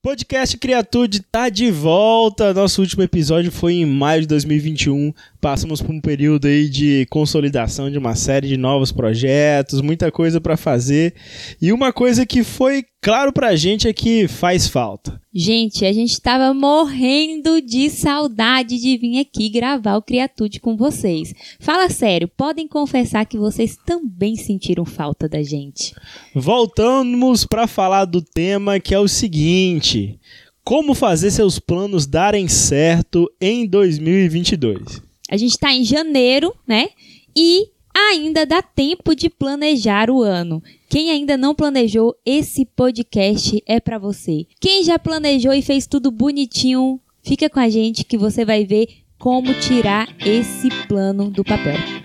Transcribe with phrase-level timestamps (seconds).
[0.00, 2.54] Podcast Criatude tá de volta.
[2.54, 5.12] Nosso último episódio foi em maio de 2021.
[5.40, 10.40] Passamos por um período aí de consolidação de uma série de novos projetos, muita coisa
[10.40, 11.14] para fazer.
[11.62, 15.20] E uma coisa que foi claro pra gente é que faz falta.
[15.32, 21.32] Gente, a gente tava morrendo de saudade de vir aqui gravar o Criatude com vocês.
[21.60, 25.94] Fala sério, podem confessar que vocês também sentiram falta da gente.
[26.34, 30.18] Voltamos para falar do tema que é o seguinte:
[30.64, 35.07] como fazer seus planos darem certo em 2022?
[35.30, 36.88] A gente está em janeiro, né?
[37.36, 40.62] E ainda dá tempo de planejar o ano.
[40.88, 44.46] Quem ainda não planejou, esse podcast é para você.
[44.60, 48.88] Quem já planejou e fez tudo bonitinho, fica com a gente que você vai ver
[49.18, 51.97] como tirar esse plano do papel.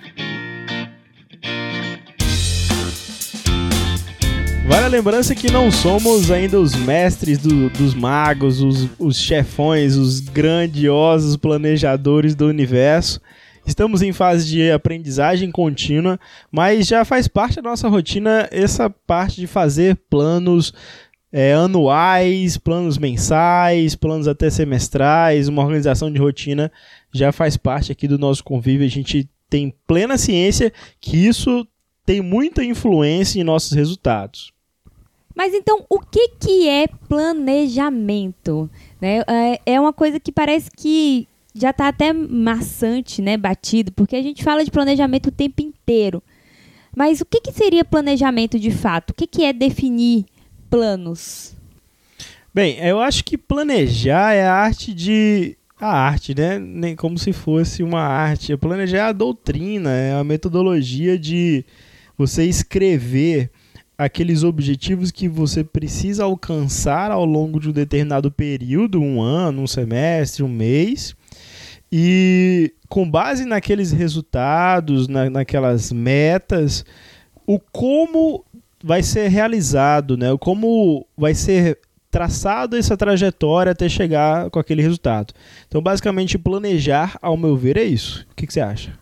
[4.65, 9.97] Vale a lembrança que não somos ainda os mestres do, dos magos, os, os chefões,
[9.97, 13.19] os grandiosos planejadores do universo.
[13.67, 16.17] Estamos em fase de aprendizagem contínua,
[16.49, 20.73] mas já faz parte da nossa rotina essa parte de fazer planos
[21.31, 26.71] é, anuais, planos mensais, planos até semestrais, uma organização de rotina
[27.13, 28.85] já faz parte aqui do nosso convívio.
[28.85, 31.67] A gente tem plena ciência que isso
[32.05, 34.51] tem muita influência em nossos resultados.
[35.35, 38.69] Mas então, o que, que é planejamento?
[39.01, 39.23] Né?
[39.27, 44.21] É, é uma coisa que parece que já está até maçante, né, batido, porque a
[44.21, 46.21] gente fala de planejamento o tempo inteiro.
[46.95, 49.11] Mas o que, que seria planejamento de fato?
[49.11, 50.25] O que, que é definir
[50.69, 51.55] planos?
[52.53, 55.57] Bem, eu acho que planejar é a arte de.
[55.79, 56.59] A arte, né?
[56.59, 58.55] Nem como se fosse uma arte.
[58.57, 61.65] Planejar é a doutrina, é a metodologia de
[62.17, 63.49] você escrever
[63.97, 69.67] aqueles objetivos que você precisa alcançar ao longo de um determinado período, um ano, um
[69.67, 71.15] semestre, um mês.
[71.91, 76.83] E com base naqueles resultados, na, naquelas metas,
[77.45, 78.43] o como
[78.83, 80.31] vai ser realizado, né?
[80.31, 81.79] O como vai ser
[82.11, 85.33] traçado essa trajetória até chegar com aquele resultado.
[85.67, 88.25] Então, basicamente, planejar, ao meu ver, é isso.
[88.31, 88.93] O que, que você acha?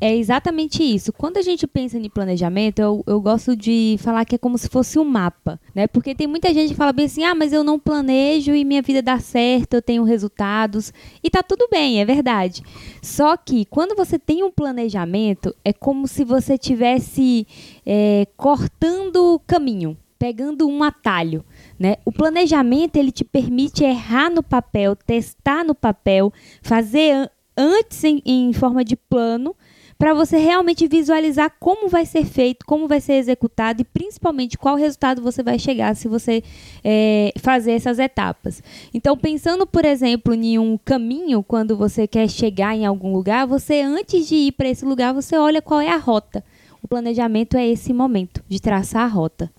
[0.00, 1.12] É exatamente isso.
[1.12, 4.68] Quando a gente pensa em planejamento, eu, eu gosto de falar que é como se
[4.68, 5.88] fosse um mapa, né?
[5.88, 8.80] Porque tem muita gente que fala bem assim, ah, mas eu não planejo e minha
[8.80, 10.92] vida dá certo, eu tenho resultados.
[11.22, 12.62] E tá tudo bem, é verdade.
[13.02, 17.44] Só que quando você tem um planejamento, é como se você tivesse
[17.84, 21.44] é, cortando caminho, pegando um atalho.
[21.76, 21.96] Né?
[22.04, 26.32] O planejamento ele te permite errar no papel, testar no papel,
[26.62, 29.56] fazer antes em, em forma de plano
[29.98, 34.76] para você realmente visualizar como vai ser feito, como vai ser executado e principalmente qual
[34.76, 36.42] resultado você vai chegar se você
[36.84, 38.62] é, fazer essas etapas.
[38.94, 43.80] Então, pensando, por exemplo, em um caminho, quando você quer chegar em algum lugar, você
[43.80, 46.44] antes de ir para esse lugar, você olha qual é a rota.
[46.80, 49.50] O planejamento é esse momento de traçar a rota.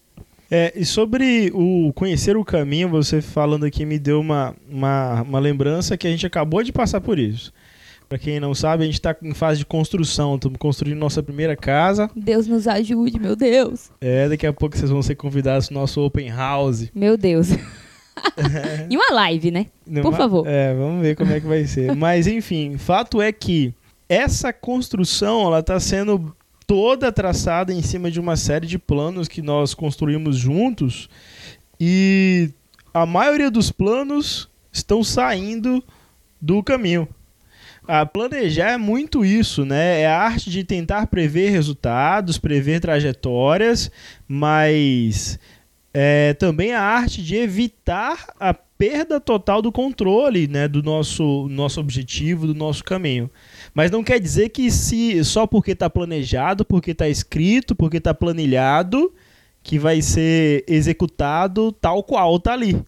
[0.50, 5.40] É, e sobre o conhecer o caminho, você falando aqui me deu uma, uma, uma
[5.40, 7.54] lembrança que a gente acabou de passar por isso.
[8.10, 10.34] Para quem não sabe, a gente está em fase de construção.
[10.34, 12.10] Estamos construindo nossa primeira casa.
[12.16, 13.92] Deus nos ajude, meu Deus.
[14.02, 16.90] É, daqui a pouco vocês vão ser convidados no nosso open house.
[16.96, 17.50] Meu Deus.
[18.90, 19.68] e uma live, né?
[20.02, 20.48] Por favor.
[20.48, 21.94] É, vamos ver como é que vai ser.
[21.96, 23.76] Mas enfim, fato é que
[24.10, 29.44] essa construção ela está sendo toda traçada em cima de uma série de planos que
[29.44, 31.08] nós construímos juntos
[31.80, 32.50] e
[32.92, 35.84] a maioria dos planos estão saindo
[36.42, 37.08] do caminho.
[37.92, 40.02] A planejar é muito isso, né?
[40.02, 43.90] É a arte de tentar prever resultados, prever trajetórias,
[44.28, 45.40] mas
[45.92, 51.80] é também a arte de evitar a perda total do controle, né, do nosso nosso
[51.80, 53.28] objetivo, do nosso caminho.
[53.74, 58.14] Mas não quer dizer que se só porque está planejado, porque está escrito, porque está
[58.14, 59.12] planilhado,
[59.64, 62.80] que vai ser executado tal qual está ali.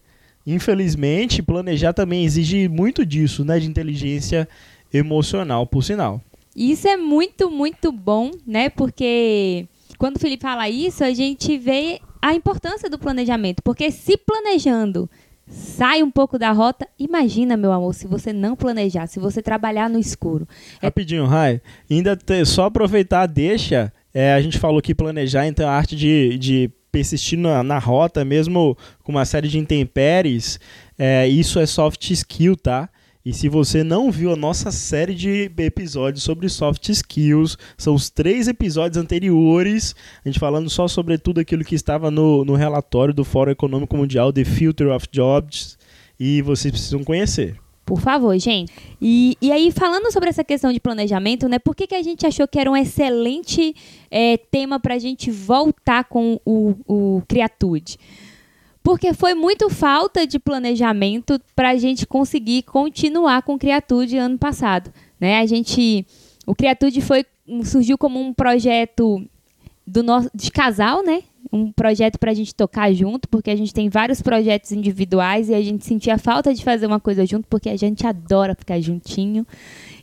[0.46, 4.48] Infelizmente, planejar também exige muito disso, né, de inteligência
[4.94, 6.22] emocional, por sinal.
[6.56, 8.70] Isso é muito, muito bom, né?
[8.70, 9.68] Porque
[9.98, 13.62] quando o Felipe fala isso, a gente vê a importância do planejamento.
[13.64, 15.10] Porque se planejando
[15.48, 19.90] sai um pouco da rota, imagina, meu amor, se você não planejar, se você trabalhar
[19.90, 20.48] no escuro.
[20.82, 20.88] É...
[20.88, 23.92] Rapidinho, Rai, ainda ter, só aproveitar, deixa.
[24.14, 28.24] É, a gente falou que planejar, então, a arte de, de persistir na, na rota,
[28.26, 30.60] mesmo com uma série de intempéries,
[30.98, 32.90] é, isso é soft skill, tá?
[33.24, 38.10] E se você não viu a nossa série de episódios sobre soft skills, são os
[38.10, 39.96] três episódios anteriores,
[40.26, 43.96] a gente falando só sobre tudo aquilo que estava no, no relatório do Fórum Econômico
[43.96, 45.78] Mundial, The Future of Jobs.
[46.20, 47.58] e vocês precisam conhecer.
[47.86, 48.72] Por favor, gente.
[49.02, 51.60] E, e aí, falando sobre essa questão de planejamento, né?
[51.60, 53.76] Por que, que a gente achou que era um excelente
[54.10, 57.98] é, tema para a gente voltar com o, o Criatude?
[58.84, 64.38] Porque foi muito falta de planejamento para a gente conseguir continuar com o Criatude ano
[64.38, 64.92] passado.
[65.20, 65.40] Né?
[65.40, 66.06] A gente.
[66.48, 67.26] O Criatude foi,
[67.64, 69.24] surgiu como um projeto
[69.86, 71.24] do nosso, de casal, né?
[71.52, 75.54] um projeto para a gente tocar junto, porque a gente tem vários projetos individuais e
[75.54, 79.46] a gente sentia falta de fazer uma coisa junto, porque a gente adora ficar juntinho.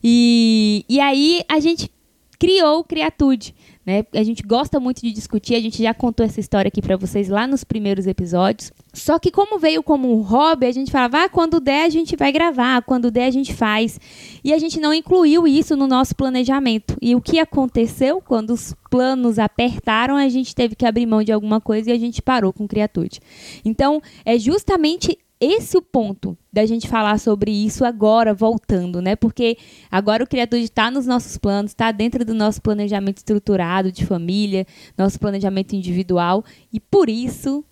[0.02, 1.90] E, e aí a gente
[2.38, 3.54] criou Criatude.
[3.84, 4.04] Né?
[4.14, 7.28] A gente gosta muito de discutir, a gente já contou essa história aqui para vocês
[7.28, 8.70] lá nos primeiros episódios.
[8.92, 12.14] Só que como veio como um hobby, a gente falava, ah, quando der a gente
[12.14, 13.98] vai gravar, quando der a gente faz.
[14.44, 16.96] E a gente não incluiu isso no nosso planejamento.
[17.00, 21.32] E o que aconteceu quando os planos apertaram, a gente teve que abrir mão de
[21.32, 23.20] alguma coisa e a gente parou com Criatude.
[23.64, 29.14] Então, é justamente esse o ponto da gente falar sobre isso agora, voltando, né?
[29.14, 29.56] Porque
[29.90, 34.66] agora o criador está nos nossos planos, está dentro do nosso planejamento estruturado de família,
[34.96, 37.64] nosso planejamento individual, e por isso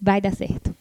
[0.00, 0.74] vai dar certo.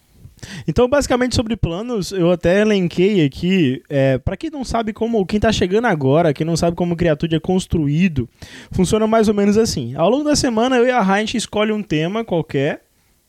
[0.67, 5.37] Então, basicamente sobre planos, eu até elenquei aqui, é, para quem não sabe como, quem
[5.37, 8.27] está chegando agora, quem não sabe como o Criatude é construído,
[8.71, 9.95] funciona mais ou menos assim.
[9.95, 12.82] Ao longo da semana, eu e a Heinz escolhe um tema qualquer,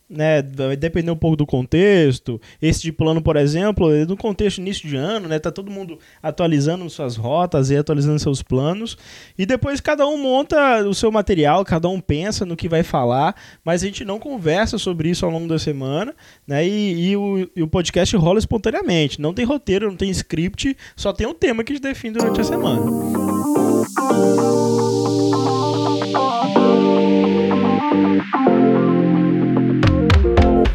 [0.08, 2.40] né, depender um pouco do contexto.
[2.60, 5.98] Esse de plano, por exemplo, é do contexto início de ano, né, tá todo mundo
[6.22, 8.96] atualizando suas rotas e atualizando seus planos.
[9.36, 13.34] E depois cada um monta o seu material, cada um pensa no que vai falar,
[13.64, 16.14] mas a gente não conversa sobre isso ao longo da semana,
[16.46, 16.66] né?
[16.66, 19.20] E, e, o, e o podcast rola espontaneamente.
[19.20, 22.40] Não tem roteiro, não tem script, só tem um tema que a gente define durante
[22.40, 22.82] a semana.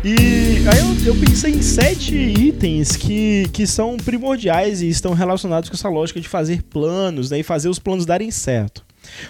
[0.01, 5.69] E aí eu, eu, pensei em sete itens que, que são primordiais e estão relacionados
[5.69, 8.85] com essa lógica de fazer planos né, e fazer os planos darem certo.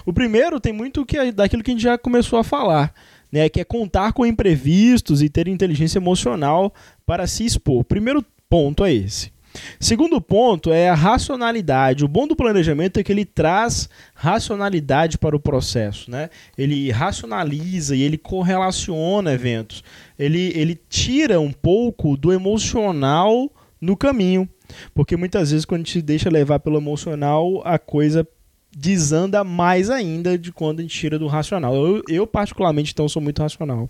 [0.06, 2.94] O primeiro tem muito que é daquilo que a gente já começou a falar,
[3.32, 6.72] né, que é contar com imprevistos e ter inteligência emocional
[7.04, 7.80] para se expor.
[7.80, 9.32] O primeiro ponto é esse.
[9.80, 12.06] Segundo ponto é a racionalidade.
[12.06, 16.30] O bom do planejamento é que ele traz racionalidade para o processo, né?
[16.58, 19.84] Ele racionaliza e ele correlaciona eventos.
[20.18, 23.52] Ele, ele tira um pouco do emocional
[23.82, 24.48] no caminho,
[24.94, 28.28] porque muitas vezes quando a gente se deixa levar pelo emocional, a coisa
[28.76, 31.76] desanda mais ainda de quando a gente tira do racional.
[31.76, 33.90] Eu, eu particularmente, então, sou muito racional.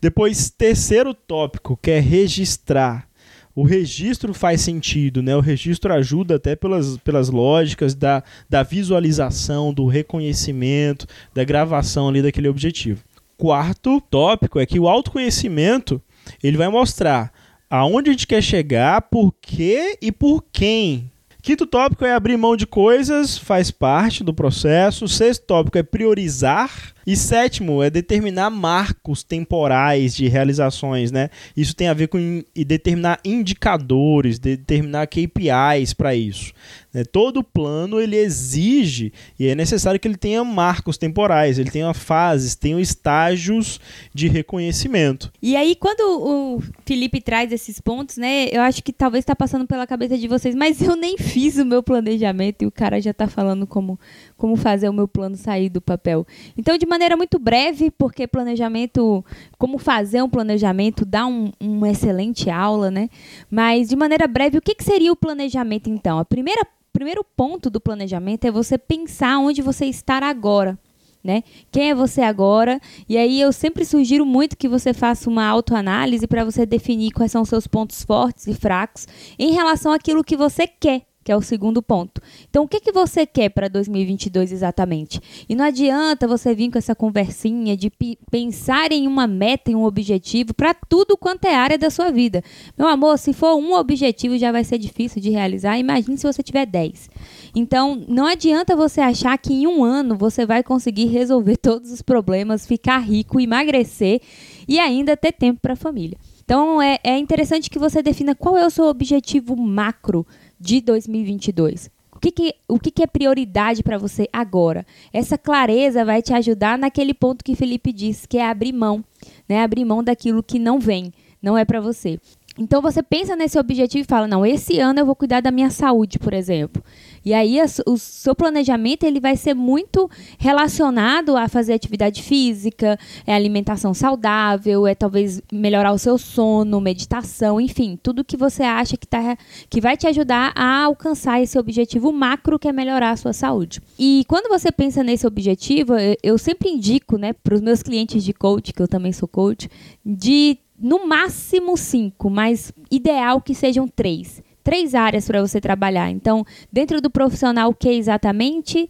[0.00, 3.09] Depois, terceiro tópico, que é registrar
[3.54, 5.36] o registro faz sentido, né?
[5.36, 12.22] O registro ajuda até pelas, pelas lógicas da, da visualização, do reconhecimento, da gravação ali
[12.22, 13.02] daquele objetivo.
[13.36, 16.00] Quarto tópico é que o autoconhecimento
[16.42, 17.32] ele vai mostrar
[17.68, 21.10] aonde a gente quer chegar, por quê e por quem.
[21.42, 25.08] Quinto tópico é abrir mão de coisas, faz parte do processo.
[25.08, 31.28] Sexto tópico é priorizar e sétimo é determinar marcos temporais de realizações, né?
[31.56, 36.52] Isso tem a ver com in determinar indicadores, determinar KPIs para isso.
[36.94, 37.02] Né?
[37.02, 42.54] Todo plano ele exige e é necessário que ele tenha marcos temporais, ele tenha fases,
[42.54, 43.80] tenha estágios
[44.14, 45.32] de reconhecimento.
[45.42, 48.46] E aí quando o Felipe traz esses pontos, né?
[48.52, 51.66] Eu acho que talvez está passando pela cabeça de vocês, mas eu nem fiz o
[51.66, 53.98] meu planejamento e o cara já está falando como
[54.40, 56.26] como fazer o meu plano sair do papel.
[56.56, 59.22] Então, de maneira muito breve, porque planejamento,
[59.58, 63.10] como fazer um planejamento, dá um, uma excelente aula, né?
[63.50, 66.18] Mas, de maneira breve, o que, que seria o planejamento, então?
[66.18, 70.76] A primeira primeiro ponto do planejamento é você pensar onde você está agora.
[71.22, 71.44] Né?
[71.70, 72.80] Quem é você agora?
[73.06, 77.30] E aí eu sempre sugiro muito que você faça uma autoanálise para você definir quais
[77.30, 79.06] são seus pontos fortes e fracos
[79.38, 82.20] em relação àquilo que você quer que é o segundo ponto.
[82.48, 85.20] Então, o que, que você quer para 2022 exatamente?
[85.48, 87.92] E não adianta você vir com essa conversinha de
[88.30, 92.42] pensar em uma meta e um objetivo para tudo quanto é área da sua vida.
[92.76, 96.42] Meu amor, se for um objetivo já vai ser difícil de realizar, imagine se você
[96.42, 97.10] tiver 10.
[97.54, 102.00] Então, não adianta você achar que em um ano você vai conseguir resolver todos os
[102.00, 104.22] problemas, ficar rico, emagrecer
[104.66, 106.16] e ainda ter tempo para a família.
[106.50, 110.26] Então, é, é interessante que você defina qual é o seu objetivo macro
[110.60, 111.90] de 2022?
[112.14, 114.84] O que, que, o que, que é prioridade para você agora?
[115.10, 119.02] Essa clareza vai te ajudar naquele ponto que Felipe disse, que é abrir mão,
[119.48, 119.62] né?
[119.62, 122.20] Abrir mão daquilo que não vem, não é para você.
[122.58, 125.70] Então você pensa nesse objetivo e fala: não, esse ano eu vou cuidar da minha
[125.70, 126.82] saúde, por exemplo.
[127.24, 132.98] E aí a, o seu planejamento ele vai ser muito relacionado a fazer atividade física,
[133.26, 138.96] é alimentação saudável, é talvez melhorar o seu sono, meditação, enfim, tudo que você acha
[138.96, 139.36] que, tá,
[139.68, 143.80] que vai te ajudar a alcançar esse objetivo macro que é melhorar a sua saúde.
[143.98, 148.24] E quando você pensa nesse objetivo, eu, eu sempre indico né, para os meus clientes
[148.24, 149.68] de coach, que eu também sou coach,
[150.04, 156.10] de no máximo cinco, mas ideal que sejam três três áreas para você trabalhar.
[156.10, 158.88] Então, dentro do profissional, o que exatamente?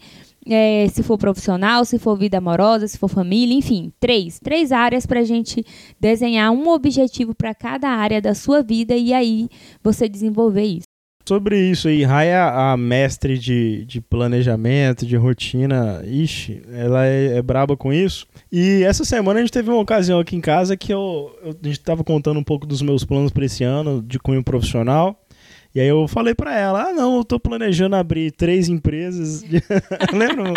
[0.48, 4.40] É, se for profissional, se for vida amorosa, se for família, enfim, três.
[4.40, 5.64] Três áreas para a gente
[6.00, 9.48] desenhar um objetivo para cada área da sua vida e aí
[9.82, 10.90] você desenvolver isso.
[11.30, 17.42] Sobre isso aí, Raya, a mestre de, de planejamento, de rotina, ixi, ela é, é
[17.42, 18.26] braba com isso.
[18.50, 21.66] E essa semana a gente teve uma ocasião aqui em casa que eu, eu a
[21.66, 25.16] gente estava contando um pouco dos meus planos para esse ano de cunho profissional.
[25.74, 29.44] E aí eu falei para ela: ah, não, eu tô planejando abrir três empresas.
[30.12, 30.54] Lembra?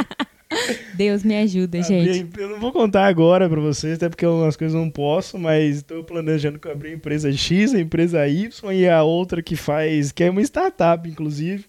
[0.93, 2.27] Deus me ajuda, gente.
[2.37, 5.77] Eu não vou contar agora para vocês, até porque algumas coisas eu não posso, mas
[5.77, 9.55] estou planejando que eu abrir a empresa X, a empresa Y e a outra que
[9.55, 11.65] faz, que é uma startup, inclusive.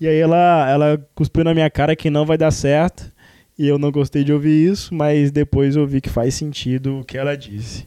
[0.00, 3.10] E aí ela, ela cuspiu na minha cara que não vai dar certo.
[3.58, 7.04] E eu não gostei de ouvir isso, mas depois eu vi que faz sentido o
[7.04, 7.86] que ela disse.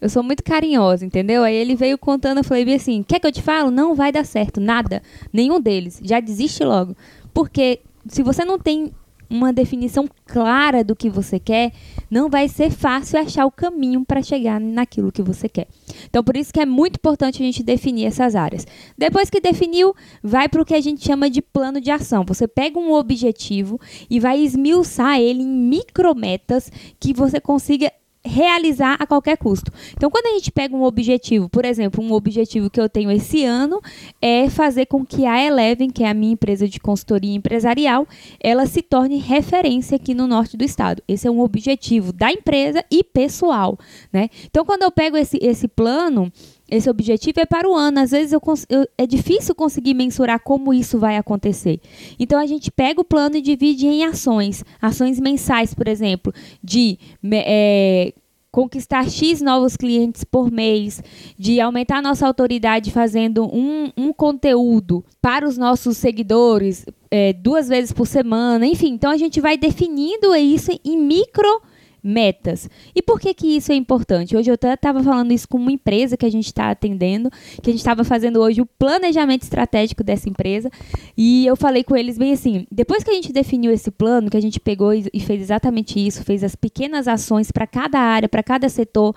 [0.00, 1.42] Eu sou muito carinhosa, entendeu?
[1.42, 3.70] Aí ele veio contando, eu falei assim: quer que eu te falo?
[3.70, 5.02] Não vai dar certo, nada.
[5.32, 6.00] Nenhum deles.
[6.02, 6.96] Já desiste logo.
[7.32, 8.92] Porque se você não tem
[9.28, 11.72] uma definição clara do que você quer,
[12.10, 15.66] não vai ser fácil achar o caminho para chegar naquilo que você quer.
[16.08, 18.66] Então, por isso que é muito importante a gente definir essas áreas.
[18.96, 22.24] Depois que definiu, vai para o que a gente chama de plano de ação.
[22.26, 27.90] Você pega um objetivo e vai esmiuçar ele em micrometas que você consiga
[28.26, 29.72] realizar a qualquer custo.
[29.96, 33.44] Então, quando a gente pega um objetivo, por exemplo, um objetivo que eu tenho esse
[33.44, 33.80] ano
[34.20, 38.06] é fazer com que a Eleven, que é a minha empresa de consultoria empresarial,
[38.40, 41.02] ela se torne referência aqui no norte do estado.
[41.06, 43.78] Esse é um objetivo da empresa e pessoal,
[44.12, 44.28] né?
[44.44, 46.32] Então, quando eu pego esse, esse plano,
[46.68, 48.00] esse objetivo é para o ano.
[48.00, 51.80] Às vezes eu, eu, é difícil conseguir mensurar como isso vai acontecer.
[52.18, 54.64] Então a gente pega o plano e divide em ações.
[54.80, 56.32] Ações mensais, por exemplo,
[56.62, 56.98] de
[57.32, 58.12] é,
[58.50, 61.02] conquistar X novos clientes por mês,
[61.38, 67.92] de aumentar nossa autoridade fazendo um, um conteúdo para os nossos seguidores é, duas vezes
[67.92, 68.66] por semana.
[68.66, 71.62] Enfim, então a gente vai definindo isso em micro
[72.06, 72.70] metas.
[72.94, 74.36] E por que que isso é importante?
[74.36, 77.28] Hoje eu estava falando isso com uma empresa que a gente está atendendo,
[77.60, 80.70] que a gente estava fazendo hoje o planejamento estratégico dessa empresa,
[81.16, 84.36] e eu falei com eles bem assim, depois que a gente definiu esse plano, que
[84.36, 88.42] a gente pegou e fez exatamente isso, fez as pequenas ações para cada área, para
[88.42, 89.14] cada setor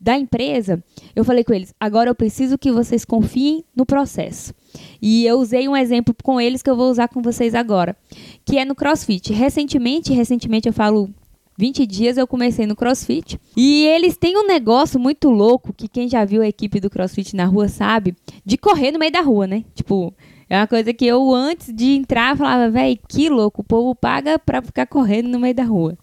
[0.00, 0.82] da empresa,
[1.16, 4.54] eu falei com eles, agora eu preciso que vocês confiem no processo.
[5.02, 7.96] E eu usei um exemplo com eles que eu vou usar com vocês agora,
[8.44, 9.32] que é no CrossFit.
[9.32, 11.10] Recentemente, recentemente eu falo
[11.58, 13.38] 20 dias eu comecei no CrossFit.
[13.56, 17.34] E eles têm um negócio muito louco que quem já viu a equipe do CrossFit
[17.34, 18.14] na rua sabe,
[18.46, 19.64] de correr no meio da rua, né?
[19.74, 20.14] Tipo,
[20.48, 24.38] é uma coisa que eu antes de entrar falava, velho, que louco, o povo paga
[24.38, 25.98] pra ficar correndo no meio da rua.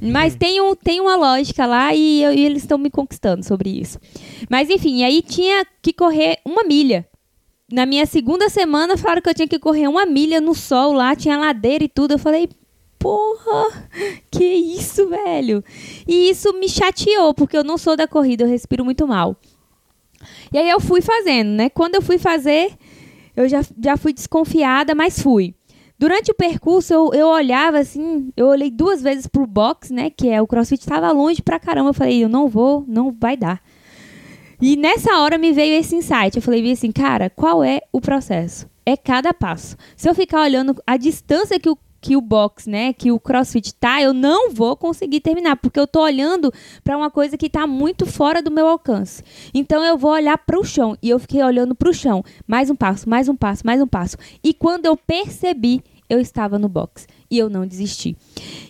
[0.00, 0.38] Mas uhum.
[0.38, 3.98] tem, um, tem uma lógica lá e, eu, e eles estão me conquistando sobre isso.
[4.48, 7.06] Mas enfim, aí tinha que correr uma milha.
[7.70, 11.16] Na minha segunda semana falaram que eu tinha que correr uma milha no sol lá,
[11.16, 12.12] tinha ladeira e tudo.
[12.12, 12.48] Eu falei,
[12.98, 13.88] porra,
[14.30, 15.62] que isso, velho?
[16.06, 19.36] E isso me chateou, porque eu não sou da corrida, eu respiro muito mal.
[20.52, 21.68] E aí eu fui fazendo, né?
[21.68, 22.72] Quando eu fui fazer,
[23.36, 25.54] eu já, já fui desconfiada, mas fui.
[25.98, 30.10] Durante o percurso, eu, eu olhava assim, eu olhei duas vezes pro box, né?
[30.10, 31.90] Que é o crossfit, estava longe pra caramba.
[31.90, 33.62] Eu falei, eu não vou, não vai dar.
[34.60, 36.36] E nessa hora me veio esse insight.
[36.36, 38.68] Eu falei assim, cara, qual é o processo?
[38.84, 39.76] É cada passo.
[39.96, 43.74] Se eu ficar olhando a distância que o que o box, né, que o CrossFit
[43.74, 46.52] tá, eu não vou conseguir terminar, porque eu tô olhando
[46.84, 49.24] para uma coisa que tá muito fora do meu alcance.
[49.52, 52.70] Então eu vou olhar para o chão e eu fiquei olhando para o chão, mais
[52.70, 54.16] um passo, mais um passo, mais um passo.
[54.44, 58.16] E quando eu percebi, eu estava no box e eu não desisti.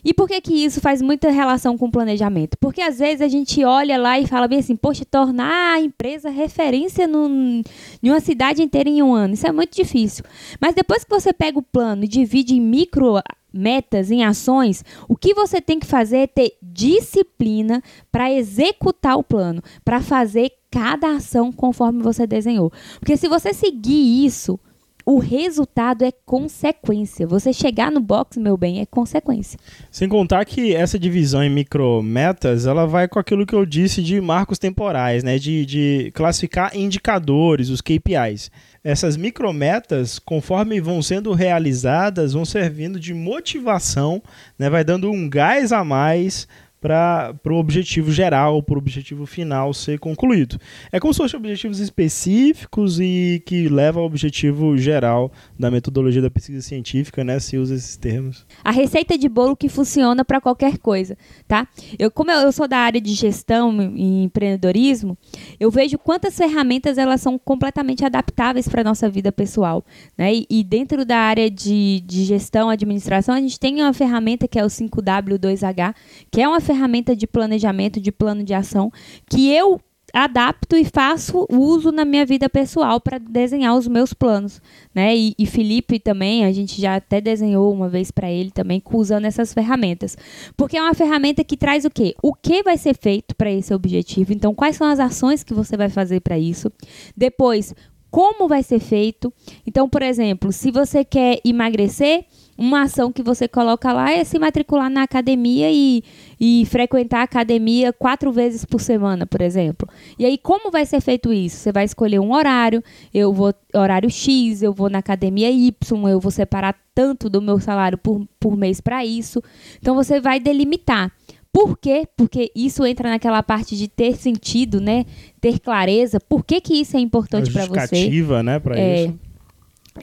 [0.04, 2.56] E por que que isso faz muita relação com o planejamento?
[2.58, 6.30] Porque às vezes a gente olha lá e fala bem assim, poxa, tornar a empresa
[6.30, 10.25] referência no, em uma cidade inteira em um ano, isso é muito difícil.
[10.60, 13.20] Mas depois que você pega o plano e divide em micro
[13.52, 17.82] metas, em ações, o que você tem que fazer é ter disciplina
[18.12, 22.70] para executar o plano, para fazer cada ação conforme você desenhou.
[23.00, 24.60] Porque se você seguir isso,
[25.06, 27.28] o resultado é consequência.
[27.28, 29.56] Você chegar no box, meu bem, é consequência.
[29.88, 34.20] Sem contar que essa divisão em micrometas, ela vai com aquilo que eu disse de
[34.20, 35.38] marcos temporais, né?
[35.38, 38.50] De, de classificar indicadores, os KPIs.
[38.82, 44.20] Essas micrometas, conforme vão sendo realizadas, vão servindo de motivação,
[44.58, 44.68] né?
[44.68, 46.48] Vai dando um gás a mais
[46.80, 50.59] para o objetivo geral, para o objetivo final ser concluído.
[50.92, 56.30] É como se fossem objetivos específicos e que levam ao objetivo geral da metodologia da
[56.30, 57.40] pesquisa científica, né?
[57.40, 58.47] Se usa esses termos.
[58.62, 61.16] A receita de bolo que funciona para qualquer coisa,
[61.49, 61.66] tá?
[61.99, 65.18] Eu, como eu, eu sou da área de gestão e empreendedorismo,
[65.59, 69.85] eu vejo quantas ferramentas elas são completamente adaptáveis para nossa vida pessoal,
[70.16, 70.35] né?
[70.35, 74.59] E, e dentro da área de, de gestão, administração, a gente tem uma ferramenta que
[74.59, 75.95] é o 5W2H,
[76.30, 78.92] que é uma ferramenta ferramenta de planejamento, de plano de ação,
[79.28, 79.80] que eu
[80.12, 84.62] adapto e faço uso na minha vida pessoal para desenhar os meus planos,
[84.95, 85.16] né?
[85.16, 89.25] E, e, Felipe também, a gente já até desenhou uma vez para ele também usando
[89.25, 90.16] essas ferramentas,
[90.56, 92.14] porque é uma ferramenta que traz o quê?
[92.23, 94.33] O que vai ser feito para esse objetivo?
[94.33, 96.71] Então, quais são as ações que você vai fazer para isso?
[97.16, 97.75] Depois,
[98.11, 99.33] como vai ser feito?
[99.66, 102.25] Então, por exemplo, se você quer emagrecer,
[102.56, 106.02] uma ação que você coloca lá é se matricular na academia e,
[106.40, 109.88] e frequentar a academia quatro vezes por semana, por exemplo.
[110.18, 111.56] E aí, como vai ser feito isso?
[111.56, 112.82] Você vai escolher um horário,
[113.12, 117.60] eu vou horário X, eu vou na academia Y, eu vou separar tanto do meu
[117.60, 119.42] salário por, por mês para isso.
[119.78, 121.12] Então, você vai delimitar.
[121.52, 122.06] Por quê?
[122.16, 125.06] Porque isso entra naquela parte de ter sentido, né?
[125.40, 126.20] Ter clareza.
[126.20, 127.80] Por que, que isso é importante para você?
[127.80, 129.18] Justificativa, né, para é, isso.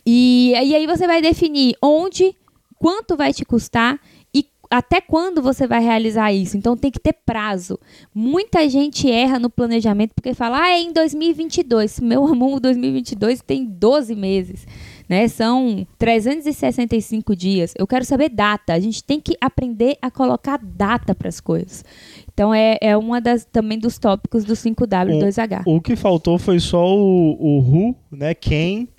[0.05, 2.35] E, e aí você vai definir onde
[2.83, 3.97] quanto vai te custar
[4.35, 6.57] e até quando você vai realizar isso.
[6.57, 7.79] Então tem que ter prazo.
[8.13, 12.01] Muita gente erra no planejamento porque fala, ah, é em 2022.
[12.01, 14.67] Meu amor, 2022 tem 12 meses.
[15.07, 15.29] Né?
[15.29, 17.73] São 365 dias.
[17.77, 18.73] Eu quero saber data.
[18.73, 21.85] A gente tem que aprender a colocar data para as coisas.
[22.33, 25.63] Então é, é uma das também dos tópicos do 5W2H.
[25.65, 28.33] O, o que faltou foi só o, o who, né?
[28.33, 28.89] Quem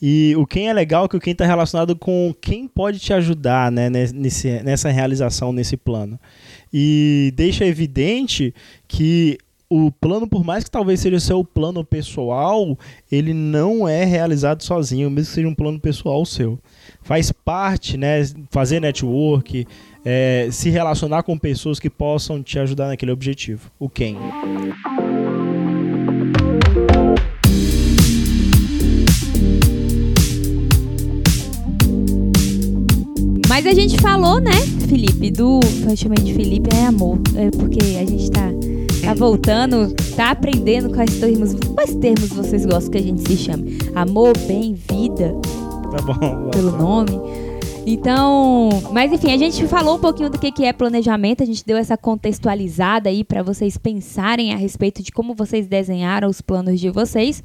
[0.00, 3.12] e o quem é legal é que o quem está relacionado com quem pode te
[3.12, 6.18] ajudar né, nesse, nessa realização, nesse plano.
[6.72, 8.54] E deixa evidente
[8.86, 9.38] que
[9.70, 12.78] o plano, por mais que talvez seja seu plano pessoal,
[13.12, 16.58] ele não é realizado sozinho, mesmo que seja um plano pessoal seu.
[17.02, 18.24] Faz parte, né?
[18.50, 19.66] Fazer network,
[20.04, 23.70] é, se relacionar com pessoas que possam te ajudar naquele objetivo.
[23.78, 24.16] O quem.
[33.58, 34.52] Mas a gente falou, né,
[34.88, 35.58] Felipe, do.
[35.84, 37.18] Eu chamei de Felipe, é amor.
[37.34, 38.52] É porque a gente tá,
[39.04, 41.54] tá voltando, tá aprendendo quais termos.
[41.74, 43.78] Quais termos vocês gostam que a gente se chame?
[43.96, 45.34] Amor, bem, vida.
[45.90, 46.50] Tá bom.
[46.50, 47.20] Pelo nome.
[47.84, 51.66] Então, mas enfim, a gente falou um pouquinho do que, que é planejamento, a gente
[51.66, 56.78] deu essa contextualizada aí para vocês pensarem a respeito de como vocês desenharam os planos
[56.78, 57.42] de vocês.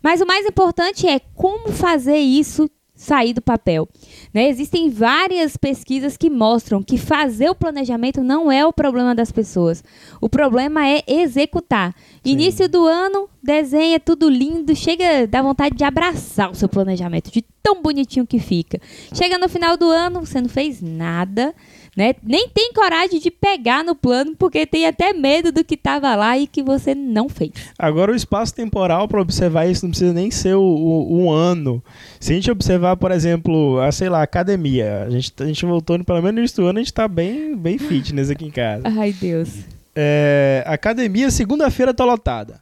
[0.00, 3.86] Mas o mais importante é como fazer isso sair do papel.
[4.32, 4.48] Né?
[4.48, 9.84] Existem várias pesquisas que mostram que fazer o planejamento não é o problema das pessoas.
[10.20, 11.94] O problema é executar.
[12.24, 12.32] Sim.
[12.32, 17.44] Início do ano, desenha tudo lindo, chega, dá vontade de abraçar o seu planejamento, de
[17.62, 18.80] tão bonitinho que fica.
[19.14, 21.54] Chega no final do ano, você não fez nada
[21.96, 22.14] né?
[22.22, 26.36] Nem tem coragem de pegar no plano porque tem até medo do que estava lá
[26.36, 27.52] e que você não fez.
[27.78, 31.82] Agora o espaço temporal para observar isso não precisa nem ser o, o, um ano.
[32.20, 36.02] Se a gente observar, por exemplo, a sei lá, academia, a gente, a gente voltou
[36.04, 38.82] pelo menos no ano, a gente está bem, bem fitness aqui em casa.
[38.84, 39.48] Ai, Deus.
[39.94, 42.60] É, academia, segunda-feira tá lotada.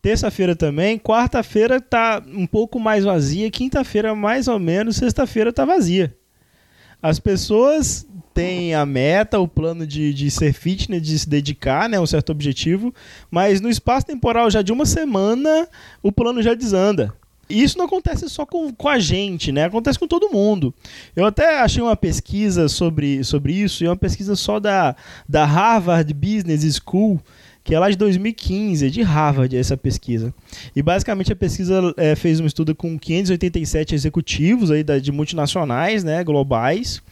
[0.00, 6.12] Terça-feira também, quarta-feira tá um pouco mais vazia, quinta-feira mais ou menos, sexta-feira tá vazia.
[7.00, 11.98] As pessoas tem a meta, o plano de, de ser fitness, de se dedicar né,
[11.98, 12.94] um certo objetivo,
[13.30, 15.68] mas no espaço temporal já de uma semana,
[16.02, 17.14] o plano já desanda.
[17.48, 19.64] E isso não acontece só com, com a gente, né?
[19.64, 20.72] Acontece com todo mundo.
[21.14, 24.96] Eu até achei uma pesquisa sobre, sobre isso, e uma pesquisa só da,
[25.28, 27.20] da Harvard Business School,
[27.62, 30.32] que é lá de 2015, é de Harvard essa pesquisa.
[30.74, 36.02] E basicamente a pesquisa é, fez um estudo com 587 executivos aí da, de multinacionais,
[36.02, 37.02] né, globais,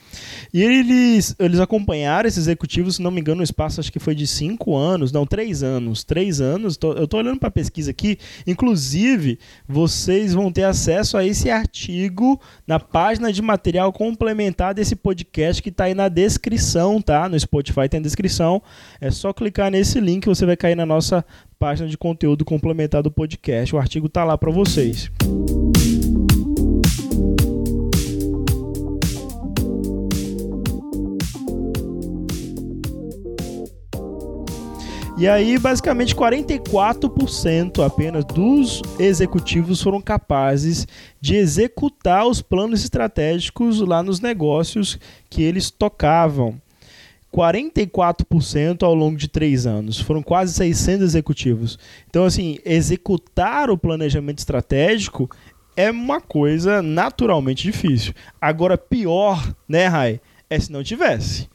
[0.53, 4.14] e eles, eles acompanharam esses executivos, se não me engano, no espaço acho que foi
[4.14, 6.05] de cinco anos, não, três anos.
[6.05, 8.18] Três anos, tô, eu estou olhando para a pesquisa aqui.
[8.46, 15.62] Inclusive, vocês vão ter acesso a esse artigo na página de material complementar desse podcast
[15.62, 17.29] que está aí na descrição, tá?
[17.29, 18.62] No Spotify tem a descrição.
[19.01, 21.25] É só clicar nesse link, você vai cair na nossa
[21.59, 23.75] página de conteúdo complementar do podcast.
[23.75, 25.11] O artigo está lá para vocês.
[35.21, 40.89] E aí, basicamente, 44% apenas dos executivos foram capazes
[41.21, 46.59] de executar os planos estratégicos lá nos negócios que eles tocavam.
[47.31, 50.01] 44% ao longo de três anos.
[50.01, 51.79] Foram quase 600 executivos.
[52.09, 55.29] Então, assim, executar o planejamento estratégico
[55.77, 58.15] é uma coisa naturalmente difícil.
[58.41, 61.47] Agora, pior, né, Rai, é se não tivesse.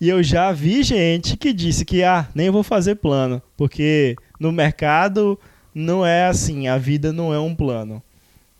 [0.00, 4.52] E eu já vi gente que disse que, ah, nem vou fazer plano, porque no
[4.52, 5.38] mercado
[5.74, 8.02] não é assim, a vida não é um plano.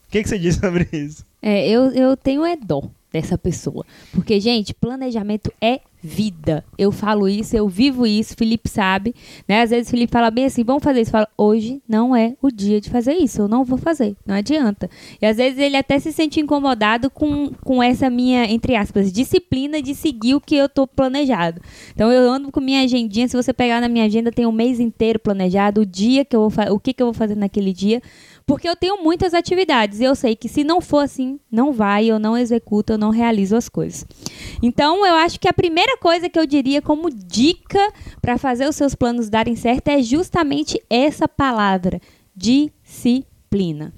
[0.06, 1.24] O que, que você diz sobre isso?
[1.40, 2.82] É, eu, eu tenho é dó
[3.12, 3.84] dessa pessoa.
[4.12, 6.64] Porque, gente, planejamento é vida.
[6.76, 9.14] Eu falo isso, eu vivo isso, Felipe sabe,
[9.46, 9.62] né?
[9.62, 11.10] Às vezes Felipe fala bem assim, vamos fazer isso.
[11.10, 14.90] Fala, hoje não é o dia de fazer isso, eu não vou fazer, não adianta.
[15.20, 19.80] E às vezes ele até se sente incomodado com, com essa minha, entre aspas, disciplina
[19.80, 21.60] de seguir o que eu tô planejado.
[21.94, 24.80] Então eu ando com minha agendinha, se você pegar na minha agenda, tem um mês
[24.80, 28.02] inteiro planejado, o dia que eu vou o que, que eu vou fazer naquele dia.
[28.46, 32.06] Porque eu tenho muitas atividades e eu sei que se não for assim, não vai,
[32.06, 34.04] eu não executo, eu não realizo as coisas.
[34.62, 38.76] Então, eu acho que a primeira coisa que eu diria como dica para fazer os
[38.76, 42.00] seus planos darem certo é justamente essa palavra:
[42.34, 43.92] disciplina.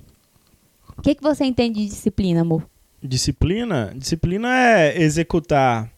[0.97, 2.69] O que, que você entende de disciplina, amor?
[3.03, 3.93] Disciplina?
[3.97, 5.91] Disciplina é executar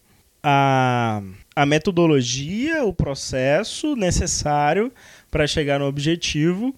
[0.43, 1.21] a,
[1.55, 4.91] a metodologia, o processo necessário
[5.29, 6.75] para chegar no objetivo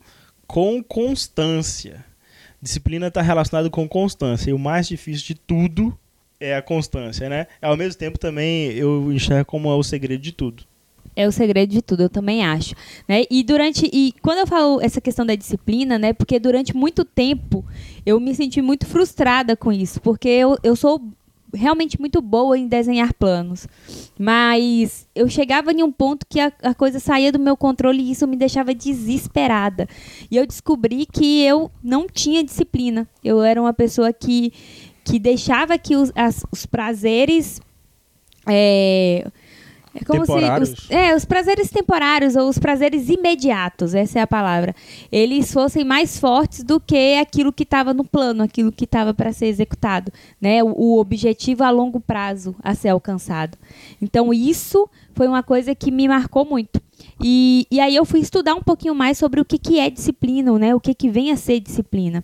[0.50, 2.04] com constância.
[2.60, 4.50] Disciplina está relacionado com constância.
[4.50, 5.96] E o mais difícil de tudo
[6.40, 7.46] é a constância, né?
[7.62, 10.64] Ao mesmo tempo também eu enxergo como é o segredo de tudo.
[11.16, 12.74] É o segredo de tudo, eu também acho,
[13.08, 13.26] né?
[13.30, 16.14] E durante e quando eu falo essa questão da disciplina, né?
[16.14, 17.64] Porque durante muito tempo
[18.04, 21.00] eu me senti muito frustrada com isso, porque eu, eu sou
[21.54, 23.68] realmente muito boa em desenhar planos.
[24.18, 28.12] Mas eu chegava em um ponto que a, a, coisa saía do meu controle e
[28.12, 29.88] isso me deixava desesperada.
[30.30, 33.08] E eu descobri que eu não tinha disciplina.
[33.24, 34.54] Eu era uma pessoa que,
[35.04, 37.62] que deixava que os, as, os prazeres.
[38.48, 39.28] É,
[40.04, 40.70] é como temporários.
[40.70, 44.76] se os, é, os prazeres temporários ou os prazeres imediatos, essa é a palavra,
[45.12, 49.32] eles fossem mais fortes do que aquilo que estava no plano, aquilo que estava para
[49.32, 50.64] ser executado, né?
[50.64, 53.58] O, o, objetivo a longo prazo a ser alcançado.
[54.02, 56.82] Então isso foi uma coisa que me marcou muito.
[57.22, 60.58] E, e aí eu fui estudar um pouquinho mais sobre o que, que é disciplina,
[60.58, 60.74] né?
[60.74, 62.24] O que, que vem a ser disciplina.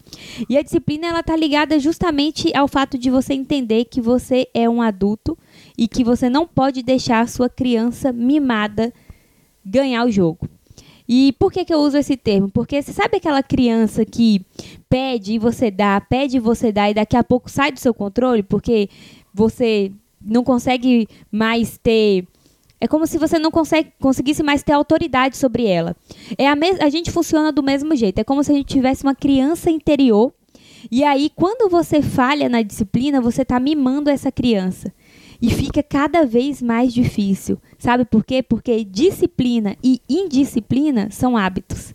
[0.50, 4.70] E a disciplina ela está ligada justamente ao fato de você entender que você é
[4.70, 5.38] um adulto
[5.78, 8.94] e que você não pode deixar a sua criança mimada
[9.66, 10.48] ganhar o jogo.
[11.08, 12.50] E por que, que eu uso esse termo?
[12.50, 14.44] Porque você sabe aquela criança que
[14.90, 17.94] pede e você dá, pede e você dá e daqui a pouco sai do seu
[17.94, 18.90] controle porque
[19.34, 22.26] você não consegue mais ter.
[22.82, 25.96] É como se você não consegue, conseguisse mais ter autoridade sobre ela.
[26.38, 28.20] É a, a gente funciona do mesmo jeito.
[28.20, 30.34] É como se a gente tivesse uma criança interior.
[30.92, 34.92] E aí, quando você falha na disciplina, você está mimando essa criança.
[35.46, 37.60] E fica cada vez mais difícil.
[37.78, 38.42] Sabe por quê?
[38.42, 41.94] Porque disciplina e indisciplina são hábitos.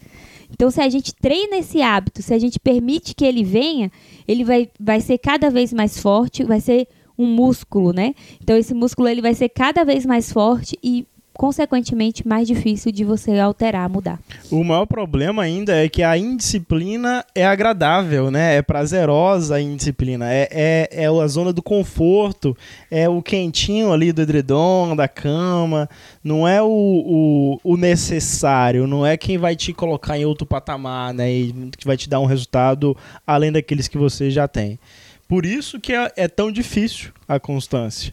[0.53, 3.91] Então, se a gente treina esse hábito, se a gente permite que ele venha,
[4.29, 6.87] ele vai, vai ser cada vez mais forte, vai ser
[7.19, 8.15] um músculo, né?
[8.41, 11.05] Então, esse músculo ele vai ser cada vez mais forte e
[11.41, 14.21] consequentemente mais difícil de você alterar, mudar.
[14.51, 18.57] O maior problema ainda é que a indisciplina é agradável, né?
[18.57, 20.31] É prazerosa a indisciplina.
[20.31, 22.55] É, é, é a zona do conforto,
[22.91, 25.89] é o quentinho ali do edredom, da cama.
[26.23, 31.15] Não é o, o, o necessário, não é quem vai te colocar em outro patamar,
[31.15, 31.33] né?
[31.33, 32.95] E que vai te dar um resultado
[33.27, 34.79] além daqueles que você já tem.
[35.27, 38.13] Por isso que é, é tão difícil a constância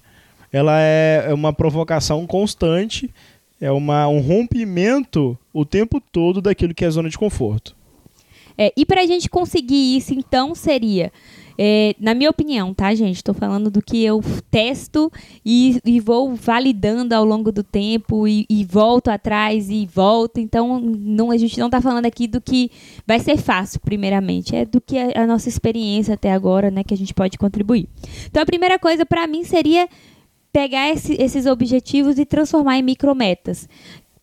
[0.51, 3.13] ela é, é uma provocação constante,
[3.60, 7.75] é uma, um rompimento o tempo todo daquilo que é zona de conforto.
[8.57, 11.12] É, e para a gente conseguir isso, então, seria,
[11.60, 13.17] é, na minha opinião, tá, gente?
[13.17, 15.12] Estou falando do que eu testo
[15.45, 20.39] e, e vou validando ao longo do tempo e, e, volto atrás e volto.
[20.39, 22.71] Então, não, a gente não está falando aqui do que
[23.05, 24.55] vai ser fácil, primeiramente.
[24.55, 27.88] É do que a, a nossa experiência até agora, né, que a gente pode contribuir.
[28.25, 29.88] Então, a primeira coisa para mim seria
[30.58, 33.70] pegar esse, esses objetivos e transformar em micrometas.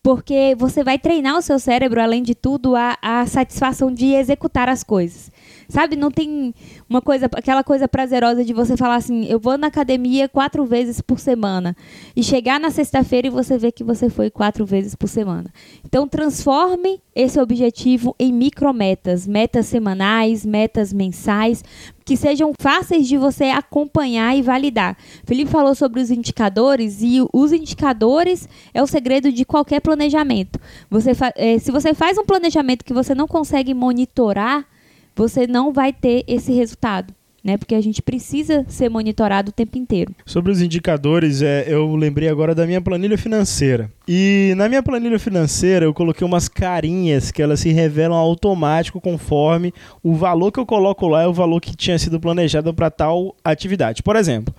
[0.03, 4.69] Porque você vai treinar o seu cérebro, além de tudo, a, a satisfação de executar
[4.69, 5.31] as coisas.
[5.69, 6.53] Sabe, não tem
[6.91, 11.01] uma coisa, aquela coisa prazerosa de você falar assim, eu vou na academia quatro vezes
[11.01, 11.77] por semana.
[12.15, 15.51] E chegar na sexta-feira e você ver que você foi quatro vezes por semana.
[15.85, 21.63] Então transforme esse objetivo em micrometas, metas semanais, metas mensais,
[22.05, 24.97] que sejam fáceis de você acompanhar e validar.
[25.25, 30.61] Felipe falou sobre os indicadores e os indicadores é o segredo de qualquer planejamento.
[30.91, 34.67] Você é, se você faz um planejamento que você não consegue monitorar,
[35.17, 37.15] você não vai ter esse resultado
[37.45, 37.59] né?
[37.59, 40.15] Porque a gente precisa ser monitorado o tempo inteiro.
[40.25, 43.91] Sobre os indicadores, é, eu lembrei agora da minha planilha financeira.
[44.09, 49.75] E na minha planilha financeira eu coloquei umas carinhas que elas se revelam automático conforme
[50.03, 53.37] o valor que eu coloco lá é o valor que tinha sido planejado para tal
[53.45, 54.03] atividade.
[54.03, 54.55] Por exemplo,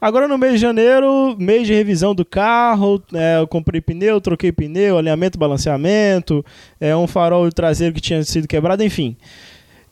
[0.00, 4.52] agora no mês de janeiro, mês de revisão do carro, é, eu comprei pneu, troquei
[4.52, 6.44] pneu, alinhamento, balanceamento,
[6.80, 9.16] é, um farol traseiro que tinha sido quebrado, enfim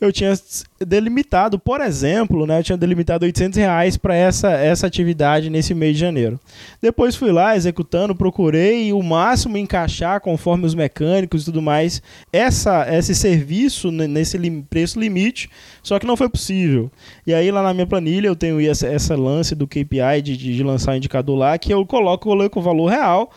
[0.01, 0.33] eu tinha
[0.81, 5.95] delimitado, por exemplo, né, eu tinha delimitado 800 reais para essa, essa atividade nesse mês
[5.95, 6.39] de janeiro.
[6.81, 12.87] Depois fui lá executando, procurei o máximo encaixar conforme os mecânicos e tudo mais essa,
[12.95, 15.49] esse serviço nesse lim, preço limite,
[15.83, 16.91] só que não foi possível.
[17.27, 20.55] E aí lá na minha planilha eu tenho essa, essa lance do KPI de, de,
[20.55, 23.31] de lançar o indicador lá que eu coloco, coloco o valor real,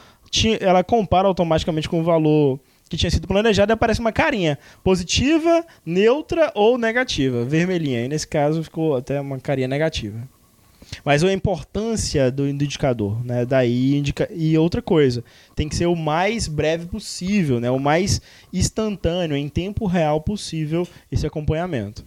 [0.59, 5.63] ela compara automaticamente com o valor que tinha sido planejado e aparece uma carinha positiva,
[5.85, 8.03] neutra ou negativa, vermelhinha.
[8.03, 10.27] E nesse caso ficou até uma carinha negativa.
[11.05, 13.45] Mas a importância do, indicador, né?
[13.45, 14.27] Daí indica...
[14.33, 15.23] e outra coisa,
[15.55, 17.69] tem que ser o mais breve possível, né?
[17.69, 18.19] O mais
[18.51, 22.03] instantâneo, em tempo real possível esse acompanhamento.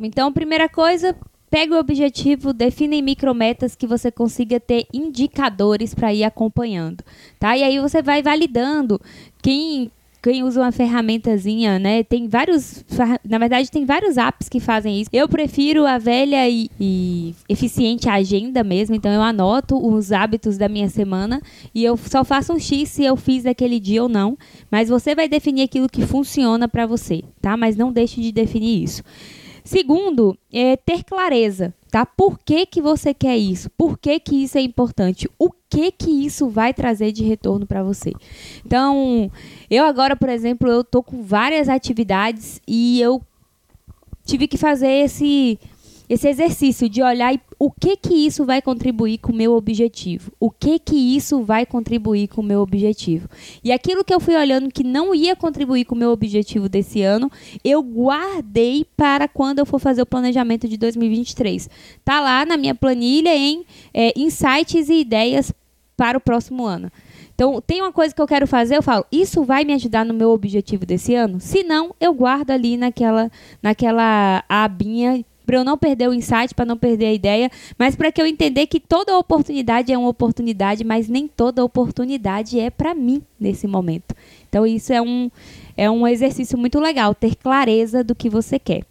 [0.00, 1.16] Então, primeira coisa,
[1.48, 7.04] pega o objetivo, define micrometas que você consiga ter indicadores para ir acompanhando,
[7.38, 7.56] tá?
[7.56, 9.00] E aí você vai validando
[9.40, 9.90] quem
[10.22, 12.02] quem usa uma ferramentazinha, né?
[12.02, 12.84] Tem vários,
[13.24, 15.10] na verdade, tem vários apps que fazem isso.
[15.12, 20.68] Eu prefiro a velha e, e eficiente agenda mesmo, então eu anoto os hábitos da
[20.68, 21.40] minha semana
[21.74, 24.36] e eu só faço um X se eu fiz aquele dia ou não.
[24.70, 27.56] Mas você vai definir aquilo que funciona para você, tá?
[27.56, 29.02] Mas não deixe de definir isso.
[29.64, 32.04] Segundo, é ter clareza, tá?
[32.04, 33.70] Por que, que você quer isso?
[33.70, 35.28] Por que, que isso é importante?
[35.38, 38.12] O que que isso vai trazer de retorno para você?
[38.64, 39.30] Então,
[39.70, 43.22] eu agora, por exemplo, eu tô com várias atividades e eu
[44.24, 45.58] tive que fazer esse
[46.08, 50.30] esse exercício de olhar o que que isso vai contribuir com o meu objetivo.
[50.38, 53.28] O que que isso vai contribuir com o meu objetivo.
[53.62, 57.02] E aquilo que eu fui olhando que não ia contribuir com o meu objetivo desse
[57.02, 57.30] ano,
[57.64, 61.68] eu guardei para quando eu for fazer o planejamento de 2023.
[62.04, 65.52] Tá lá na minha planilha em é, insights e ideias
[65.96, 66.90] para o próximo ano.
[67.34, 70.14] Então, tem uma coisa que eu quero fazer, eu falo, isso vai me ajudar no
[70.14, 71.38] meu objetivo desse ano?
[71.38, 73.30] Se não, eu guardo ali naquela,
[73.62, 78.10] naquela abinha para eu não perder o insight, para não perder a ideia, mas para
[78.10, 82.94] que eu entender que toda oportunidade é uma oportunidade, mas nem toda oportunidade é para
[82.94, 84.14] mim nesse momento.
[84.48, 85.30] Então isso é um,
[85.76, 88.84] é um exercício muito legal, ter clareza do que você quer.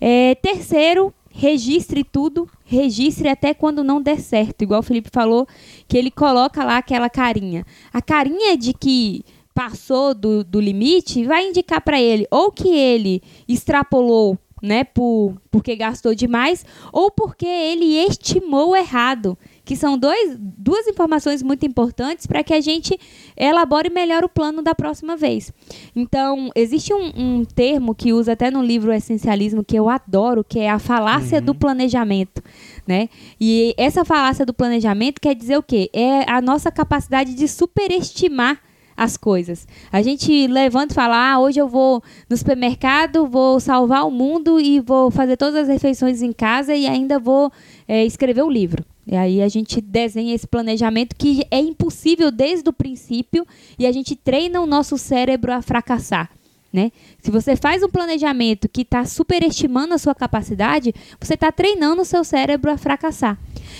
[0.00, 4.62] É, terceiro, registre tudo, registre até quando não der certo.
[4.62, 5.46] Igual o Felipe falou,
[5.88, 7.64] que ele coloca lá aquela carinha.
[7.92, 13.22] A carinha de que passou do, do limite vai indicar para ele ou que ele
[13.46, 20.86] extrapolou né, por, porque gastou demais ou porque ele estimou errado, que são dois, duas
[20.86, 22.98] informações muito importantes para que a gente
[23.36, 25.52] elabore melhor o plano da próxima vez.
[25.94, 30.60] Então, existe um, um, termo que usa até no livro Essencialismo que eu adoro, que
[30.60, 31.44] é a falácia uhum.
[31.44, 32.42] do planejamento.
[32.86, 33.08] Né?
[33.40, 35.90] E essa falácia do planejamento quer dizer o quê?
[35.92, 38.60] É a nossa capacidade de superestimar
[39.02, 39.66] as coisas.
[39.90, 44.60] A gente levanta e fala: ah, hoje eu vou no supermercado, vou salvar o mundo
[44.60, 47.52] e vou fazer todas as refeições em casa e ainda vou
[47.86, 48.84] é, escrever o um livro.
[49.06, 53.44] E aí a gente desenha esse planejamento que é impossível desde o princípio
[53.78, 56.30] e a gente treina o nosso cérebro a fracassar.
[56.72, 56.90] Né?
[57.20, 62.04] Se você faz um planejamento que está superestimando a sua capacidade, você está treinando o
[62.04, 63.38] seu cérebro a fracassar.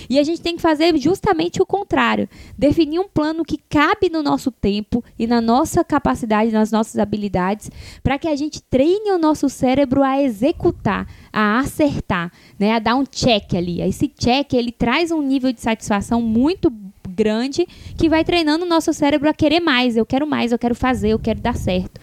[0.08, 2.28] E a gente tem que fazer justamente o contrário.
[2.56, 7.70] Definir um plano que cabe no nosso tempo e na nossa capacidade, nas nossas habilidades,
[8.02, 12.72] para que a gente treine o nosso cérebro a executar, a acertar, né?
[12.72, 13.80] a dar um check ali.
[13.80, 16.70] Esse check ele traz um nível de satisfação muito
[17.12, 19.96] grande que vai treinando o nosso cérebro a querer mais.
[19.96, 22.00] Eu quero mais, eu quero fazer, eu quero dar certo.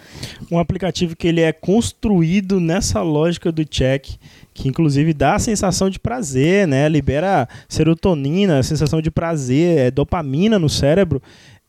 [0.51, 4.07] Um aplicativo que ele é construído nessa lógica do check
[4.59, 6.89] que inclusive dá a sensação de prazer, né?
[6.89, 11.21] Libera serotonina, sensação de prazer, é dopamina no cérebro.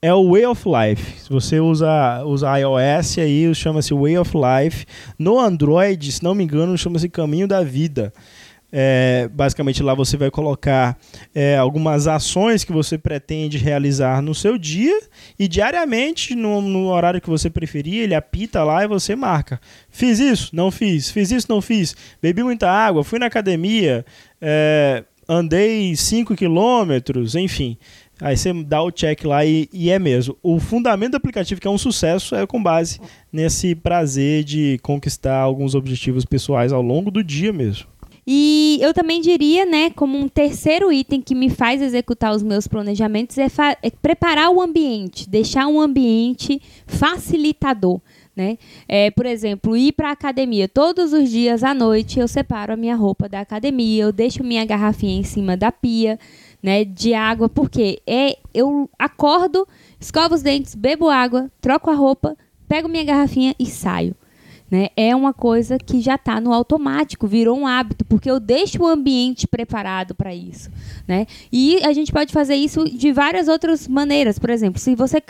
[0.03, 1.20] é o Way of Life.
[1.20, 4.87] Se você usa, usa iOS, aí chama-se Way of Life.
[5.18, 8.12] No Android, se não me engano, chama-se Caminho da Vida.
[8.73, 10.97] É, basicamente lá você vai colocar
[11.35, 15.01] é, algumas ações que você pretende realizar no seu dia
[15.39, 19.61] e diariamente, no, no, horário que você preferir, ele apita lá e você marca.
[19.91, 20.55] Fiz isso?
[20.55, 21.11] Não fiz.
[21.11, 21.47] Fiz isso?
[21.49, 21.97] Não fiz.
[22.23, 24.05] Bebi muita água, fui na academia,
[24.41, 27.77] é, andei 5 quilômetros, enfim.
[28.21, 30.37] Aí você dá o check lá e, e, é mesmo.
[30.43, 33.01] O fundamento do aplicativo, que é um sucesso, é com base
[33.33, 37.87] nesse prazer de conquistar alguns objetivos pessoais ao longo do dia mesmo.
[38.33, 42.69] E eu também diria, né, como um terceiro item que me faz executar os meus
[42.69, 43.49] planejamentos é,
[43.83, 48.01] é preparar o ambiente, deixar um ambiente facilitador.
[48.37, 48.57] Né?
[48.87, 52.77] É, por exemplo, ir para a academia todos os dias à noite, eu separo a
[52.77, 56.16] minha roupa da academia, eu deixo minha garrafinha em cima da pia,
[56.62, 59.66] né, de água, porque é eu acordo,
[59.99, 62.37] escovo os dentes, bebo água, troco a roupa,
[62.69, 64.14] pego minha garrafinha e saio.
[64.71, 64.89] Né?
[64.97, 68.87] É uma coisa que já está no automático, virou um hábito, porque eu deixo o
[68.87, 70.71] ambiente preparado para isso.
[71.09, 71.27] Né?
[71.51, 74.39] E a gente pode fazer isso de várias outras maneiras.
[74.39, 75.21] Por exemplo, se você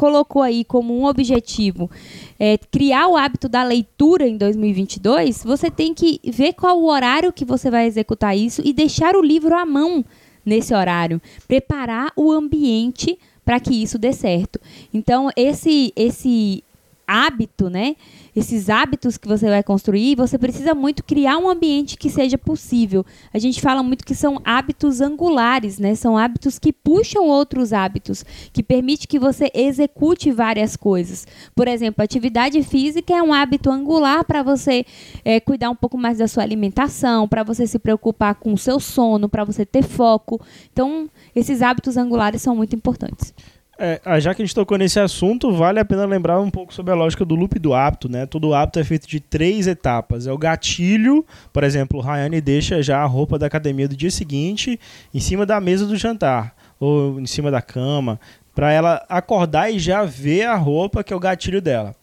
[0.00, 1.90] colocou aí como um objetivo
[2.38, 7.32] é, criar o hábito da leitura em 2022, você tem que ver qual o horário
[7.32, 10.02] que você vai executar isso e deixar o livro à mão
[10.44, 14.58] nesse horário, preparar o ambiente para que isso dê certo.
[14.94, 16.64] Então, esse esse
[17.10, 17.96] hábito, né?
[18.36, 23.04] Esses hábitos que você vai construir, você precisa muito criar um ambiente que seja possível.
[23.34, 25.96] A gente fala muito que são hábitos angulares, né?
[25.96, 31.26] São hábitos que puxam outros hábitos, que permite que você execute várias coisas.
[31.52, 34.86] Por exemplo, atividade física é um hábito angular para você
[35.24, 38.78] é, cuidar um pouco mais da sua alimentação, para você se preocupar com o seu
[38.78, 40.40] sono, para você ter foco.
[40.72, 43.34] Então, esses hábitos angulares são muito importantes.
[43.82, 46.92] É, já que a gente tocou nesse assunto, vale a pena lembrar um pouco sobre
[46.92, 48.26] a lógica do loop do hábito, né?
[48.26, 50.26] Todo hábito é feito de três etapas.
[50.26, 54.10] É o gatilho, por exemplo, o Rayane deixa já a roupa da academia do dia
[54.10, 54.78] seguinte
[55.14, 58.20] em cima da mesa do jantar ou em cima da cama,
[58.54, 61.94] para ela acordar e já ver a roupa que é o gatilho dela.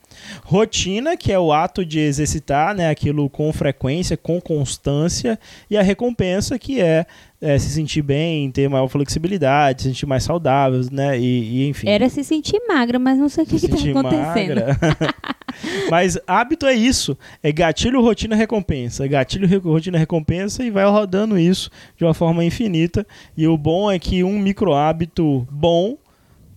[0.44, 5.82] Rotina, que é o ato de exercitar né, aquilo com frequência, com constância, e a
[5.82, 7.06] recompensa, que é,
[7.42, 11.20] é se sentir bem, ter maior flexibilidade, se sentir mais saudável, né?
[11.20, 11.88] E, e enfim.
[11.88, 14.62] Era se sentir magra, mas não sei o que está acontecendo.
[15.90, 19.08] mas hábito é isso: é gatilho, rotina, recompensa.
[19.08, 23.06] Gatilho, rotina, recompensa, e vai rodando isso de uma forma infinita.
[23.36, 25.98] E o bom é que um micro hábito bom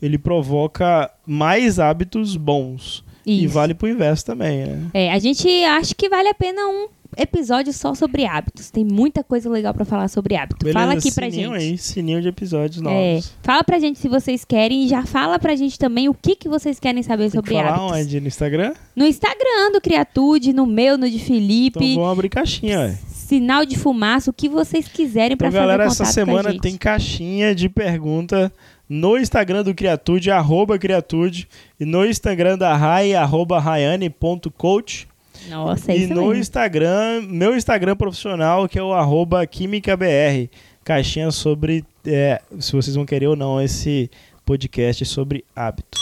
[0.00, 3.04] ele provoca mais hábitos bons.
[3.30, 3.44] Isso.
[3.44, 4.86] E vale pro inverso também, né?
[4.92, 8.70] É, a gente acha que vale a pena um episódio só sobre hábitos.
[8.70, 10.64] Tem muita coisa legal para falar sobre hábito.
[10.64, 11.70] Beleza, fala aqui pra sininho gente.
[11.72, 13.26] Aí, sininho de episódios é, novos.
[13.26, 16.36] É, fala pra gente se vocês querem e já fala pra gente também o que,
[16.36, 17.92] que vocês querem saber Tem sobre que falar hábitos.
[17.92, 18.20] onde?
[18.20, 18.74] No Instagram?
[18.94, 21.84] No Instagram do Criatude, no meu, no de Felipe.
[21.84, 22.98] Então vamos abrir caixinha, ué.
[23.08, 27.68] Sinal de fumaça, o que vocês quiserem então, pra galera, essa semana tem caixinha de
[27.68, 28.52] pergunta
[28.90, 31.48] no Instagram do Criatude, arroba Criatude,
[31.78, 35.06] e no Instagram da Rai, arroba rayane.coach.
[35.48, 36.34] Nossa, é E no mesmo.
[36.34, 40.50] Instagram, meu Instagram profissional, que é o arroba QuímicaBR.
[40.82, 44.10] Caixinha sobre, é, se vocês vão querer ou não, esse
[44.44, 46.00] podcast sobre hábitos.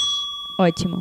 [0.59, 0.97] Ótimo.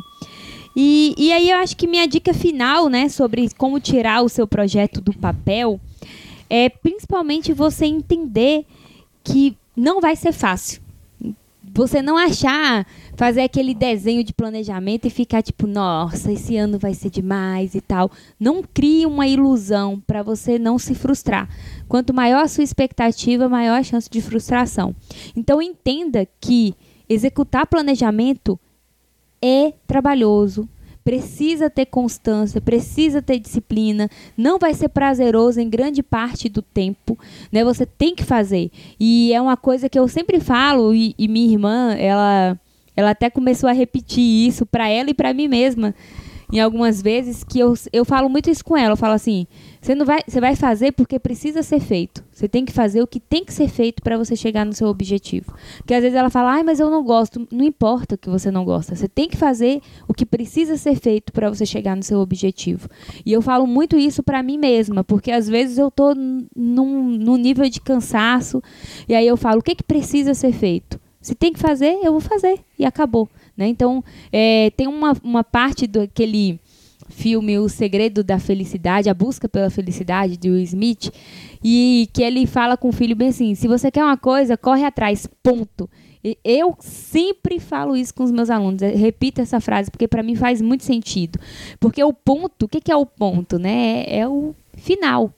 [0.76, 4.46] E, e aí eu acho que minha dica final, né, sobre como tirar o seu
[4.46, 5.80] projeto do papel,
[6.50, 8.66] é principalmente você entender
[9.24, 10.82] que não vai ser fácil
[11.72, 16.94] você não achar, fazer aquele desenho de planejamento e ficar tipo, nossa, esse ano vai
[16.94, 18.10] ser demais e tal.
[18.38, 21.48] Não crie uma ilusão para você não se frustrar.
[21.88, 24.94] Quanto maior a sua expectativa, maior a chance de frustração.
[25.36, 26.74] Então entenda que
[27.08, 28.58] executar planejamento
[29.40, 30.68] é trabalhoso,
[31.08, 37.18] precisa ter constância, precisa ter disciplina, não vai ser prazeroso em grande parte do tempo,
[37.50, 37.64] né?
[37.64, 38.70] Você tem que fazer.
[39.00, 42.60] E é uma coisa que eu sempre falo e, e minha irmã, ela
[42.94, 45.94] ela até começou a repetir isso para ela e para mim mesma
[46.52, 48.92] em algumas vezes que eu, eu falo muito isso com ela.
[48.92, 49.46] Eu falo assim:
[49.80, 52.24] você não vai, você vai fazer porque precisa ser feito.
[52.32, 54.88] Você tem que fazer o que tem que ser feito para você chegar no seu
[54.88, 55.54] objetivo.
[55.78, 57.46] Porque às vezes ela fala: "Ai, mas eu não gosto".
[57.50, 58.94] Não importa o que você não gosta.
[58.94, 62.88] Você tem que fazer o que precisa ser feito para você chegar no seu objetivo.
[63.24, 67.36] E eu falo muito isso para mim mesma, porque às vezes eu tô num, num
[67.36, 68.62] nível de cansaço
[69.08, 72.12] e aí eu falo: "O que que precisa ser feito?" Se tem que fazer, eu
[72.12, 73.28] vou fazer e acabou.
[73.58, 73.66] Né?
[73.66, 76.60] Então, é, tem uma, uma parte daquele
[77.08, 81.10] filme O Segredo da Felicidade, A Busca pela Felicidade, de Will Smith,
[81.62, 84.84] e que ele fala com o filho bem assim: se você quer uma coisa, corre
[84.84, 85.90] atrás, ponto.
[86.44, 88.82] Eu sempre falo isso com os meus alunos.
[88.82, 91.38] Repito essa frase porque para mim faz muito sentido.
[91.80, 94.04] Porque o ponto, o que, que é o ponto, né?
[94.06, 95.32] É, é o final.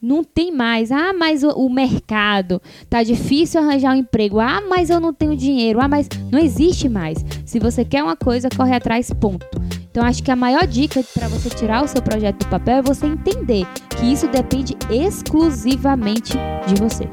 [0.00, 0.92] Não tem mais.
[0.92, 4.38] Ah, mas o, o, mercado tá difícil arranjar um emprego.
[4.38, 5.80] Ah, mas eu não tenho dinheiro.
[5.80, 7.24] Ah, mas não existe mais.
[7.46, 9.46] Se você quer uma coisa, corre atrás, ponto.
[9.90, 12.82] Então acho que a maior dica para você tirar o seu projeto do papel é
[12.82, 13.66] você entender
[13.98, 16.34] que isso depende exclusivamente
[16.66, 17.08] de você.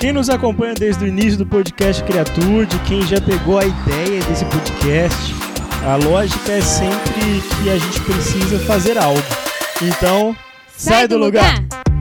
[0.00, 4.44] Quem nos acompanha desde o início do podcast Criatude, quem já pegou a ideia desse
[4.46, 5.32] podcast,
[5.86, 9.22] a lógica é sempre que a gente precisa fazer algo.
[9.80, 10.36] Então,
[10.76, 11.62] Sai do lugar.
[11.62, 11.95] lugar.